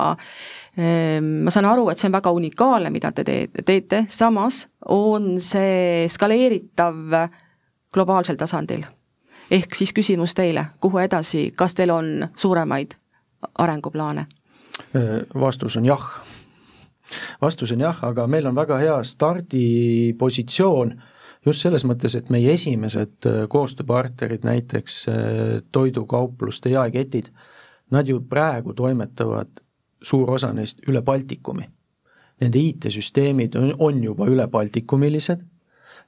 [0.77, 6.05] ma saan aru, et see on väga unikaalne, mida te teete, teete, samas on see
[6.11, 7.15] skaleeritav
[7.93, 8.85] globaalsel tasandil.
[9.51, 12.93] ehk siis küsimus teile, kuhu edasi, kas teil on suuremaid
[13.57, 14.27] arenguplaane?
[15.33, 16.07] vastus on jah.
[17.41, 20.93] vastus on jah, aga meil on väga hea stardipositsioon
[21.45, 25.05] just selles mõttes, et meie esimesed koostööpartnerid, näiteks
[25.71, 27.31] toidukaupluste jaeketid,
[27.91, 29.63] nad ju praegu toimetavad
[30.07, 31.67] suur osa neist üle Baltikumi.
[32.41, 35.41] Nende IT-süsteemid on, on juba üle Baltikumilised,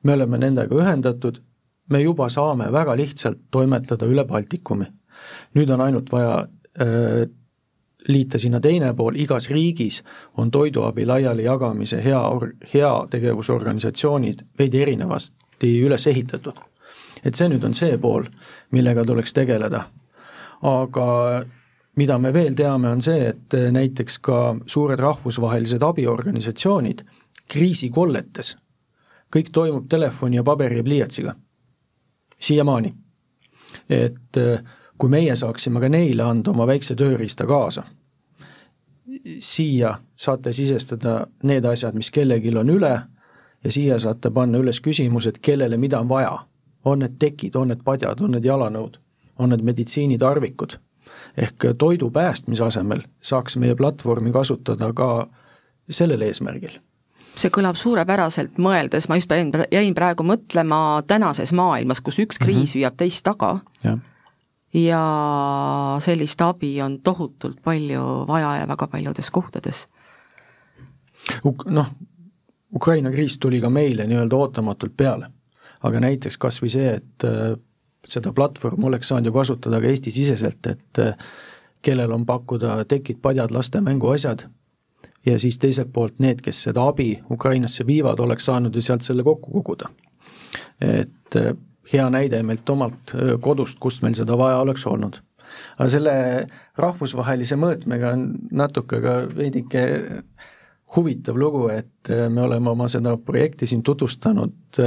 [0.03, 1.41] me oleme nendega ühendatud,
[1.89, 4.85] me juba saame väga lihtsalt toimetada üle Baltikumi.
[5.55, 6.35] nüüd on ainult vaja
[6.79, 7.25] äh,
[8.07, 10.03] liita sinna teine pool, igas riigis
[10.37, 12.21] on toiduabi laialijagamise hea,
[12.73, 16.53] heategevusorganisatsioonid veidi erinevasti üles ehitatud.
[17.23, 18.23] et see nüüd on see pool,
[18.71, 19.83] millega tuleks tegeleda.
[20.61, 21.07] aga
[21.99, 27.03] mida me veel teame, on see, et eh, näiteks ka suured rahvusvahelised abiorganisatsioonid
[27.49, 28.55] kriisikolletes,
[29.33, 31.35] kõik toimub telefoni ja paberi ja pliiatsiga,
[32.39, 32.93] siiamaani.
[33.89, 34.63] et eh,
[34.97, 37.83] kui meie saaksime ka neile anda oma väikse tööriista kaasa,
[39.39, 42.93] siia saate sisestada need asjad, mis kellelgi on üle
[43.63, 46.45] ja siia saate panna üles küsimused, kellele mida on vaja.
[46.85, 48.93] on need tekid, on need padjad, on need jalanõud,
[49.37, 50.77] on need meditsiinitarvikud
[51.37, 55.27] ehk toidu päästmise asemel saaks meie platvormi kasutada ka
[55.89, 56.79] sellel eesmärgil
[57.39, 62.57] see kõlab suurepäraselt, mõeldes, ma just jäin, jäin praegu mõtlema tänases maailmas, kus üks kriis
[62.57, 62.79] mm -hmm.
[62.81, 63.97] viib teist taga ja.
[64.73, 65.03] ja
[66.03, 69.87] sellist abi on tohutult palju vaja ja väga paljudes kohtades
[71.45, 71.65] Uk.
[71.65, 71.87] noh,
[72.75, 75.29] Ukraina kriis tuli ka meile nii-öelda ootamatult peale.
[75.83, 77.23] aga näiteks kas või see, et
[78.13, 81.29] seda platvormi oleks saanud ju kasutada ka Eesti-siseselt, et eh,
[81.85, 84.45] kellel on pakkuda tekid, padjad, laste mänguasjad,
[85.25, 89.23] ja siis teiselt poolt need, kes seda abi Ukrainasse viivad, oleks saanud ju sealt selle
[89.23, 89.89] kokku koguda.
[90.81, 91.53] et eh,
[91.93, 95.21] hea näide meilt omalt eh, kodust, kust meil seda vaja oleks olnud.
[95.77, 96.15] aga selle
[96.77, 99.85] rahvusvahelise mõõtmega on natuke ka veidike
[100.95, 104.77] huvitav lugu, et me oleme oma seda projekti siin tutvustanud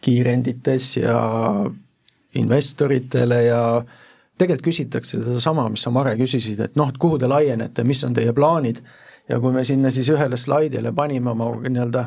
[0.00, 1.18] kiirendites ja
[2.34, 3.62] investoritele ja
[4.38, 8.14] tegelikult küsitakse sedasama, mis sa, Mare, küsisid, et noh, et kuhu te laienete, mis on
[8.14, 8.80] teie plaanid,
[9.28, 12.04] ja kui me sinna siis ühele slaidile panime oma nii-öelda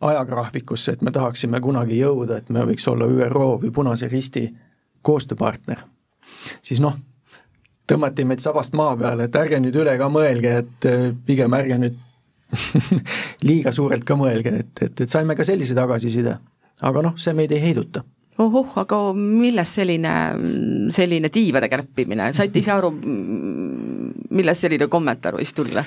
[0.00, 4.48] ajagraafikusse, et me tahaksime kunagi jõuda, et me võiks olla ÜRO või Punase Risti
[5.06, 5.84] koostööpartner,
[6.62, 6.96] siis noh,
[7.90, 11.78] tõmmati meid sabast maa peale, et ärge nüüd üle ka mõelge, et äh, pigem ärge
[11.80, 11.98] nüüd
[13.48, 16.38] liiga suurelt ka mõelge, et, et, et saime ka sellise tagasiside.
[16.80, 18.02] aga noh, see meid ei heiduta
[18.40, 20.14] ohoh, aga millest selline,
[20.94, 22.92] selline tiivade kärpimine, saite ise aru,
[24.30, 25.84] millest selline kommentaar võis tulla?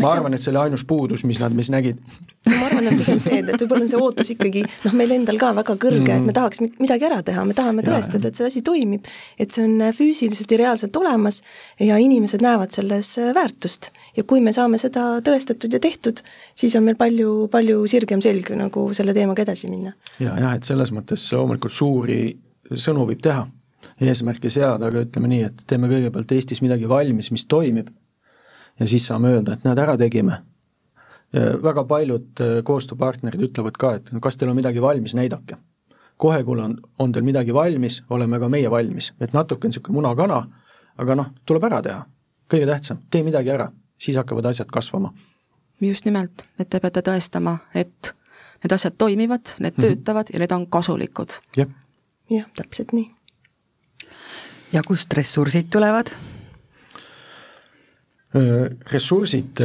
[0.00, 2.00] ma arvan, et see oli ainus puudus, mis nad, mis nägid.
[2.48, 5.14] no ma arvan, et pigem see, et, et võib-olla on see ootus ikkagi noh, meil
[5.16, 8.40] endal ka väga kõrge mm, et me tahaks midagi ära teha, me tahame tõestada, et
[8.40, 9.08] see asi toimib,
[9.40, 11.40] et see on füüsiliselt ja reaalselt olemas
[11.80, 13.90] ja inimesed näevad selles väärtust.
[14.16, 16.20] ja kui me saame seda tõestatud ja tehtud,
[16.58, 19.94] siis on meil palju, palju sirgem selg nagu selle teemaga edasi minna.
[20.18, 22.34] ja, jah, et selles mõttes loomulikult suuri
[22.72, 23.44] sõnu võib teha
[24.00, 27.90] eesmärke seada, aga ütleme nii, et teeme kõigepealt Eestis midagi valmis, mis toimib,
[28.80, 30.42] ja siis saame öelda, et näed, ära tegime.
[31.34, 35.56] väga paljud äh, koostööpartnerid ütlevad ka, et no kas teil on midagi valmis, näidake.
[36.16, 39.96] kohe, kui on, on teil midagi valmis, oleme ka meie valmis, et natuke on niisugune
[39.96, 40.44] muna-kana,
[40.96, 42.04] aga noh, tuleb ära teha.
[42.50, 45.12] kõige tähtsam, tee midagi ära, siis hakkavad asjad kasvama.
[45.80, 48.14] just nimelt, et te peate tõestama, et
[48.64, 49.96] need asjad toimivad, need mm -hmm.
[49.96, 51.28] töötavad ja need on kasulikud.
[51.56, 51.68] jah.
[52.30, 53.10] jah, täpselt nii
[54.74, 56.06] ja kust ressursid tulevad?
[58.92, 59.60] ressursid,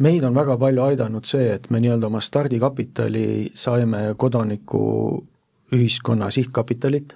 [0.00, 7.12] meid on väga palju aidanud see, et me nii-öelda oma stardikapitali saime kodanikuühiskonna sihtkapitalilt,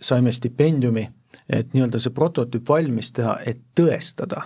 [0.00, 1.10] saime stipendiumi,
[1.50, 4.42] et nii-öelda see prototüüp valmis teha, et tõestada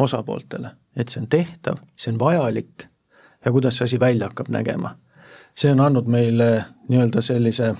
[0.00, 2.88] osapooltele, et see on tehtav, see on vajalik
[3.44, 4.96] ja kuidas see asi välja hakkab nägema.
[5.54, 7.74] see on andnud meile nii-öelda sellise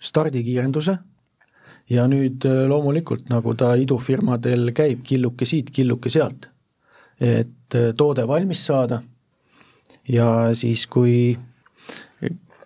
[0.00, 0.98] stardikiirenduse
[1.90, 6.48] ja nüüd äh, loomulikult, nagu ta idufirmadel käib, killuke siit, killuke sealt,
[7.20, 9.02] et äh, toode valmis saada
[10.08, 11.38] ja siis, kui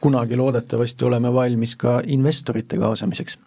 [0.02, 3.38] kunagi loodetavasti oleme valmis ka investorite kaasamiseks.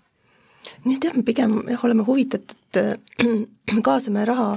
[0.85, 2.95] nii et jah, me pigem jah, oleme huvitatud, äh,
[3.87, 4.55] kaasame raha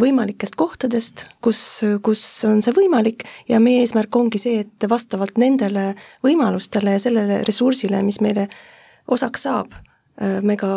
[0.00, 1.60] võimalikest kohtadest, kus,
[2.04, 7.42] kus on see võimalik ja meie eesmärk ongi see, et vastavalt nendele võimalustele ja sellele
[7.48, 8.48] ressursile, mis meile
[9.08, 9.72] osaks saab,
[10.42, 10.68] me ka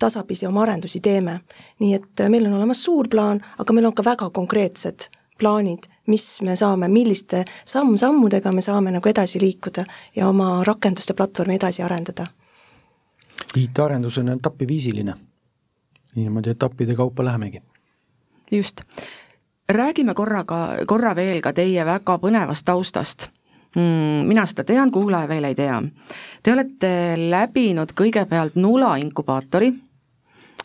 [0.00, 1.40] tasapisi oma arendusi teeme.
[1.80, 6.42] nii et meil on olemas suur plaan, aga meil on ka väga konkreetsed plaanid, mis
[6.42, 9.84] me saame, milliste samm-sammudega me saame nagu edasi liikuda
[10.16, 12.26] ja oma rakenduste platvormi edasi arendada.
[13.56, 15.14] IT-arendus on etapiviisiline.
[16.16, 17.62] niimoodi etappide kaupa lähemegi
[18.50, 18.80] just.
[19.68, 23.28] räägime korraga, korra veel ka teie väga põnevast taustast
[23.76, 24.26] mm,.
[24.28, 25.82] mina seda tean, kuulaja veel ei tea.
[26.42, 26.90] Te olete
[27.30, 29.72] läbinud kõigepealt Nula inkubaatori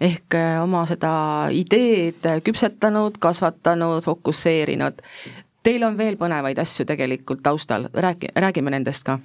[0.02, 1.14] ehk äh, oma seda
[1.52, 5.04] ideed küpsetanud, kasvatanud, fokusseerinud.
[5.64, 9.20] Teil on veel põnevaid asju tegelikult taustal, räägi, räägime nendest ka.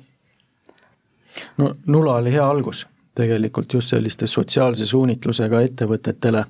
[1.58, 6.44] no Nula oli hea algus tegelikult just selliste sotsiaalse suunitlusega ettevõtetele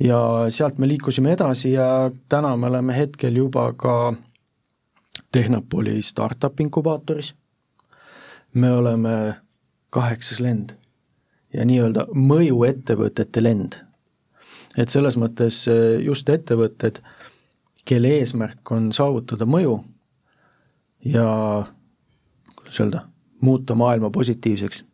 [0.00, 4.14] ja sealt me liikusime edasi ja täna me oleme hetkel juba ka
[5.32, 7.34] Tehnopoli startup inkubaatoris.
[8.54, 9.34] me oleme
[9.90, 10.70] kaheksas lend
[11.54, 13.74] ja nii-öelda mõjuettevõtete lend.
[14.76, 17.00] et selles mõttes eh, just ettevõtted,
[17.84, 19.80] kelle eesmärk on saavutada mõju
[21.04, 21.26] ja
[22.56, 23.02] kuidas öelda,
[23.40, 24.84] muuta maailma positiivseks.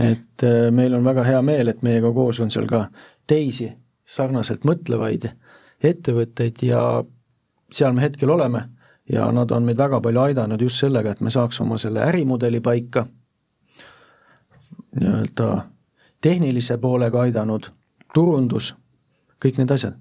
[0.00, 2.88] et eh, meil on väga hea meel, et meiega koos on seal ka
[3.26, 3.72] teisi
[4.08, 5.28] sarnaselt mõtlevaid
[5.84, 6.82] ettevõtteid ja
[7.72, 8.64] seal me hetkel oleme
[9.12, 12.60] ja nad on meid väga palju aidanud just sellega, et me saaks oma selle ärimudeli
[12.64, 13.06] paika,
[14.98, 15.48] nii-öelda
[16.24, 17.70] tehnilise poolega aidanud,
[18.14, 18.74] turundus,
[19.44, 19.96] kõik need asjad.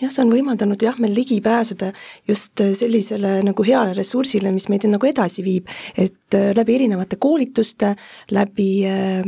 [0.00, 1.92] Jah, see on võimaldanud jah, meil ligi pääseda
[2.26, 7.92] just sellisele nagu heale ressursile, mis meid nagu edasi viib, et äh, läbi erinevate koolituste,
[8.32, 9.20] läbi äh,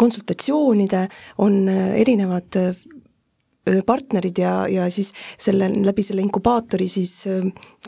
[0.00, 1.04] konsultatsioonide
[1.44, 2.58] on äh, erinevad
[3.86, 7.24] partnerid ja, ja siis selle, läbi selle inkubaatori siis,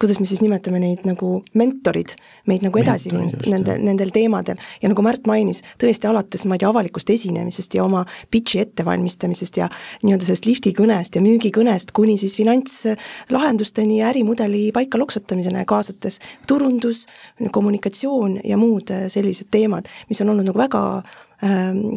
[0.00, 2.16] kuidas me siis nimetame neid nagu mentorid,
[2.50, 4.58] meid nagu edasi viinud nende, nendel teemadel.
[4.82, 8.02] ja nagu Märt mainis, tõesti alates, ma ei tea, avalikust esinemisest ja oma
[8.32, 9.70] pitch'i ettevalmistamisest ja
[10.02, 16.18] nii-öelda sellest lifti kõnest ja müügikõnest kuni siis finantslahendusteni ja ärimudeli paika loksutamiseni, kaasates
[16.50, 17.06] turundus,
[17.52, 20.82] kommunikatsioon ja muud sellised teemad, mis on olnud nagu väga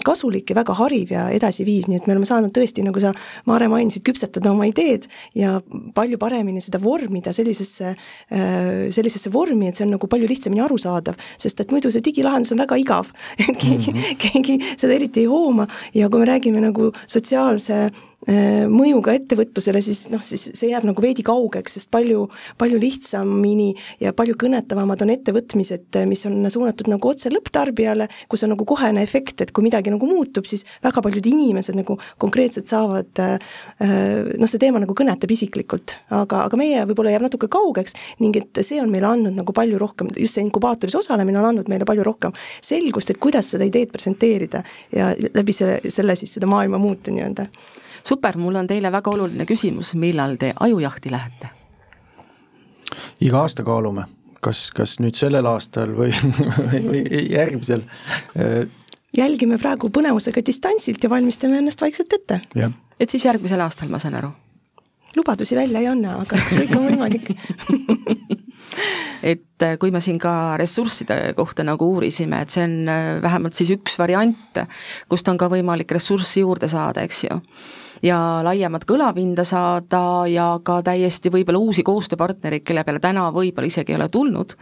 [0.05, 3.13] kasulik ja väga hariv ja edasiviiv, nii et me oleme saanud tõesti, nagu sa,
[3.49, 5.55] Maare, mainisid, küpsetada oma ideed ja
[5.95, 7.95] palju paremini seda vormida sellisesse,
[8.29, 12.53] äh, sellisesse vormi, et see on nagu palju lihtsamini arusaadav, sest et muidu see digilahendus
[12.53, 14.21] on väga igav, et keegi mm, -hmm.
[14.21, 17.89] keegi seda eriti ei hooma ja kui me räägime nagu sotsiaalse
[18.27, 22.27] mõjuga ettevõtlusele, siis noh, siis see jääb nagu veidi kaugeks, sest palju,
[22.61, 23.71] palju lihtsamini
[24.03, 29.01] ja palju kõnetavamad on ettevõtmised, mis on suunatud nagu otse lõpptarbijale, kus on nagu kohene
[29.01, 33.41] efekt, et kui midagi nagu muutub, siis väga paljud inimesed nagu konkreetselt saavad äh,
[33.81, 38.61] noh, see teema nagu kõnetab isiklikult, aga, aga meie võib-olla jääb natuke kaugeks ning et
[38.61, 42.05] see on meile andnud nagu palju rohkem, just see inkubaatoris osalemine on andnud meile palju
[42.05, 44.61] rohkem selgust, et kuidas seda ideed presenteerida
[44.93, 47.49] ja läbi selle, selle siis seda maailma muuta nii-öelda
[48.07, 51.49] super, mul on teile väga oluline küsimus, millal te ajujahti lähete?
[53.21, 54.03] iga aasta kaalume,
[54.43, 56.11] kas, kas nüüd sellel aastal või,
[56.57, 57.85] või, või järgmisel.
[59.17, 62.41] Jälgime praegu põnevusega distantsilt ja valmistame ennast vaikselt ette.
[62.99, 64.31] et siis järgmisel aastal, ma saan aru?
[65.15, 67.31] lubadusi välja ei anna, aga kõik on võimalik
[69.33, 73.57] et äh, kui me siin ka ressursside kohta nagu uurisime, et see on äh, vähemalt
[73.57, 74.63] siis üks variant,
[75.11, 77.41] kust on ka võimalik ressurssi juurde saada, eks ju
[78.03, 83.93] ja laiemat kõlapinda saada ja ka täiesti võib-olla uusi koostööpartnereid, kelle peale täna võib-olla isegi
[83.93, 84.55] ei ole tulnud.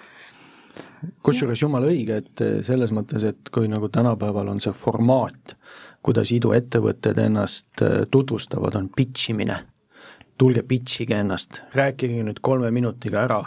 [1.23, 5.55] kusjuures jumala õige, et selles mõttes, et kui nagu tänapäeval on see formaat,
[6.03, 9.65] kuidas iduettevõtted ennast äh, tutvustavad, on pitch imine.
[10.37, 13.43] tulge pitch ige ennast, rääkige nüüd kolme minutiga ära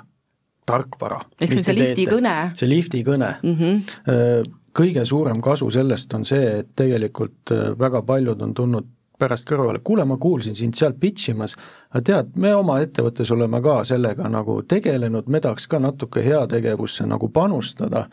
[0.66, 1.20] tarkvara.
[1.40, 2.34] ehk see on see lifti kõne.
[2.55, 3.55] see lifti kõne mm.
[3.55, 4.51] -hmm.
[4.72, 8.86] kõige suurem kasu sellest on see, et tegelikult väga paljud on tulnud
[9.23, 11.55] pärast kõrvale, kuule, ma kuulsin sind sealt pitch imas,
[11.93, 17.07] aga tead, me oma ettevõttes oleme ka sellega nagu tegelenud, me tahaks ka natuke heategevusse
[17.07, 18.09] nagu panustada,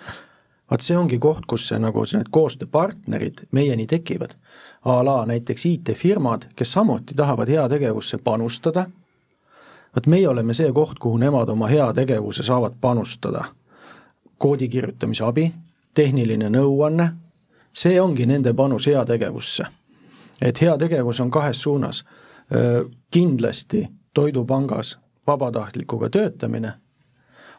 [0.70, 4.36] vaat see ongi koht, kus see nagu need koostööpartnerid meieni tekivad.
[4.86, 8.86] a la näiteks IT-firmad, kes samuti tahavad heategevusse panustada,
[9.96, 13.46] vot meie oleme see koht, kuhu nemad oma heategevuse saavad panustada.
[14.38, 15.54] koodi kirjutamise abi,
[15.94, 17.10] tehniline nõuanne,
[17.74, 19.79] see ongi nende panus heategevusse
[20.42, 22.04] et heategevus on kahes suunas.
[23.12, 26.74] kindlasti Toidupangas vabatahtlikuga töötamine,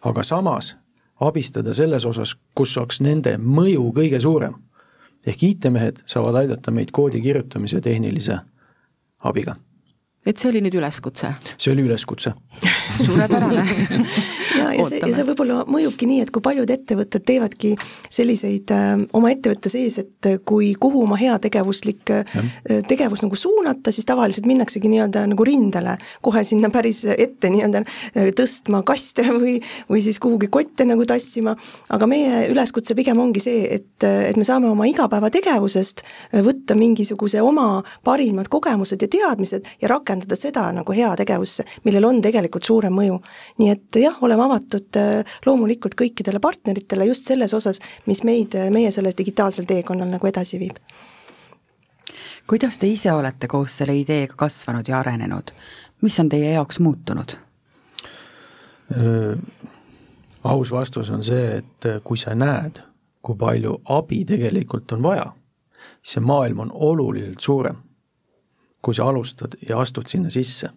[0.02, 0.76] aga samas
[1.20, 4.54] abistada selles osas, kus oleks nende mõju kõige suurem.
[5.26, 8.38] ehk IT-mehed saavad aidata meid koodi kirjutamise tehnilise
[9.24, 9.56] abiga
[10.30, 11.32] et see oli nüüd üleskutse?
[11.56, 12.34] see oli üleskutse.
[13.06, 13.64] Suurepärane.
[14.58, 17.74] Ja, ja see, ja see võib-olla mõjubki nii, et kui paljud ettevõtted teevadki
[18.12, 22.40] selliseid äh, oma ettevõtte sees, et kui kuhu oma heategevuslik äh,
[22.88, 28.30] tegevus nagu suunata, siis tavaliselt minnaksegi nii-öelda nagu rindele, kohe sinna päris ette nii-öelda äh,
[28.36, 29.58] tõstma kaste või,
[29.90, 31.54] või siis kuhugi kotte nagu tassima,
[31.90, 37.42] aga meie üleskutse pigem ongi see, et, et me saame oma igapäevategevusest äh, võtta mingisuguse
[37.44, 42.92] oma parimad kogemused ja teadmised ja rakendada rakendada seda nagu heategevusse, millel on tegelikult suurem
[42.92, 43.20] mõju.
[43.58, 48.70] nii et jah, oleme avatud äh, loomulikult kõikidele partneritele just selles osas, mis meid, äh,
[48.70, 50.76] meie sellel digitaalsel teekonnal nagu edasi viib.
[52.46, 55.52] kuidas te ise olete koos selle ideega kasvanud ja arenenud,
[56.02, 57.36] mis on teie jaoks muutunud?
[58.92, 59.38] Äh,
[60.44, 62.82] aus vastus on see, et kui sa näed,
[63.22, 65.32] kui palju abi tegelikult on vaja,
[66.02, 67.89] siis see maailm on oluliselt suurem
[68.82, 70.70] kui sa alustad ja astud sinna sisse.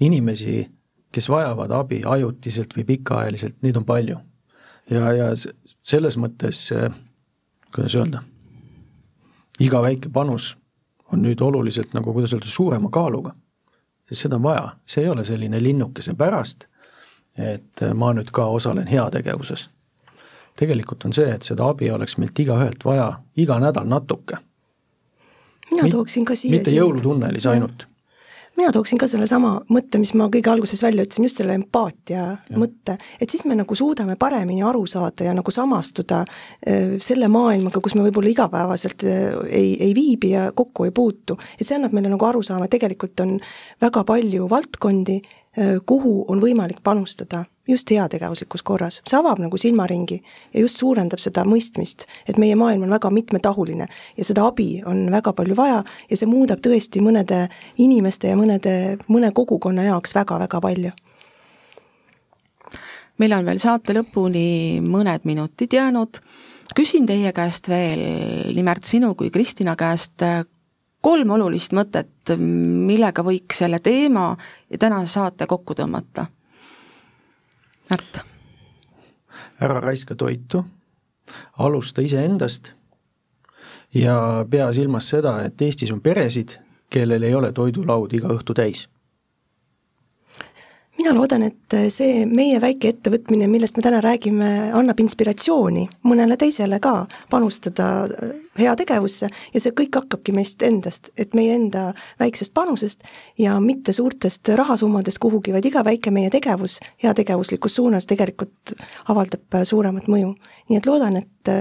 [0.00, 0.70] inimesi,
[1.12, 4.16] kes vajavad abi ajutiselt või pikaajaliselt, neid on palju.
[4.90, 5.26] ja, ja
[5.82, 6.72] selles mõttes,
[7.74, 8.22] kuidas öelda,
[9.60, 10.56] iga väike panus
[11.12, 13.34] on nüüd oluliselt nagu, kuidas öelda, suurema kaaluga.
[14.08, 16.66] sest seda on vaja, see ei ole selline linnukese pärast,
[17.38, 19.70] et ma nüüd ka osalen heategevuses.
[20.56, 24.45] tegelikult on see, et seda abi oleks meilt igaühelt vaja iga nädal natuke
[25.72, 27.86] mina tooksin ka siia mitte jõulutunnelis ainult
[28.56, 32.56] mina tooksin ka sellesama mõtte, mis ma kõige alguses välja ütlesin, just selle empaatia ja.
[32.58, 37.82] mõtte, et siis me nagu suudame paremini aru saada ja nagu samastuda äh, selle maailmaga,
[37.84, 41.38] kus me võib-olla igapäevaselt äh, ei, ei viibi ja kokku ei puutu.
[41.58, 43.36] et see annab meile nagu aru saama, et tegelikult on
[43.82, 45.20] väga palju valdkondi,
[45.86, 50.18] kuhu on võimalik panustada just heategevuslikus korras, see avab nagu silmaringi
[50.54, 55.06] ja just suurendab seda mõistmist, et meie maailm on väga mitmetahuline ja seda abi on
[55.12, 57.46] väga palju vaja ja see muudab tõesti mõnede
[57.82, 58.74] inimeste ja mõnede,
[59.08, 60.92] mõne kogukonna jaoks väga-väga palju.
[63.18, 66.20] meil on veel saate lõpuni mõned minutid jäänud,
[66.76, 70.22] küsin teie käest veel, nimelt sinu kui Kristina käest,
[71.06, 74.32] kolm olulist mõtet, millega võiks selle teema
[74.70, 76.26] ja tänase saate kokku tõmmata
[77.90, 78.18] Märt?
[79.62, 80.64] ära raiska toitu,
[81.62, 82.72] alusta iseendast
[83.94, 84.16] ja
[84.50, 86.56] pea silmas seda, et Eestis on peresid,
[86.90, 88.88] kellel ei ole toidulaud iga õhtu täis
[90.96, 96.80] mina loodan, et see meie väike ettevõtmine, millest me täna räägime, annab inspiratsiooni mõnele teisele
[96.82, 98.08] ka panustada
[98.58, 103.04] heategevusse ja see kõik hakkabki meist endast, et meie enda väiksest panusest
[103.38, 108.76] ja mitte suurtest rahasummadest kuhugi, vaid iga väike meie tegevus heategevuslikus suunas tegelikult
[109.08, 110.34] avaldab suuremat mõju.
[110.68, 111.52] nii et loodan, et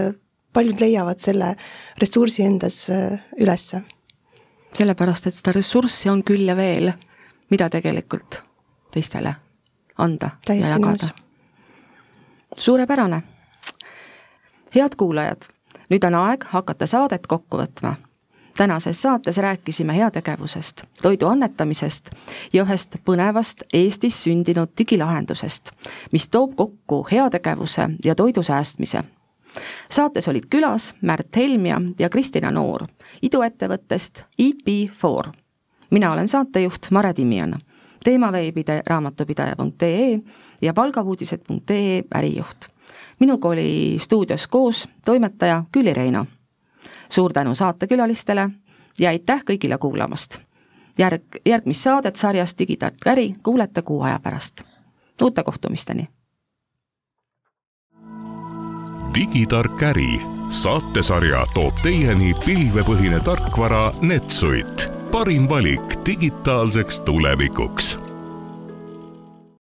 [0.53, 1.55] paljud leiavad selle
[2.01, 2.87] ressursi endas
[3.39, 3.81] ülesse.
[4.73, 6.91] sellepärast, et seda ressurssi on küll ja veel,
[7.49, 8.41] mida tegelikult
[8.91, 9.35] teistele
[9.97, 11.07] anda Täiesti ja jagada.
[12.57, 13.21] suurepärane.
[14.75, 15.54] head kuulajad
[15.89, 17.95] nüüd on aeg hakata saadet kokku võtma.
[18.57, 22.09] tänases saates rääkisime heategevusest, toidu annetamisest
[22.53, 25.71] ja ühest põnevast Eestis sündinud digilahendusest,
[26.11, 29.03] mis toob kokku heategevuse ja toidu säästmise
[29.91, 32.85] saates olid külas Märt Helmja ja Kristina Noor
[33.21, 35.31] iduettevõttest EatB4.
[35.91, 37.57] mina olen saatejuht Mare Timmion,
[38.03, 40.19] teemaveebide raamatupidaja.ee
[40.61, 42.74] ja palgavuudised.ee ärijuht
[43.19, 46.25] minuga oli stuudios koos toimetaja Külli Reino.
[47.09, 48.49] suur tänu saatekülalistele
[48.99, 50.39] ja aitäh kõigile kuulamast!
[50.97, 54.61] järg, järgmist saadet sarjas Digitark äri kuulete kuu aja pärast.
[55.21, 56.07] uute kohtumisteni!
[59.15, 68.04] digitark äri saatesarja toob teieni pilvepõhine tarkvara Netsuit, parim valik digitaalseks tulevikuks